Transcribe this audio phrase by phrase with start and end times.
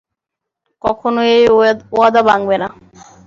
[0.83, 1.43] কখনো এই
[1.93, 2.67] ওয়াদা ভাঙবে না!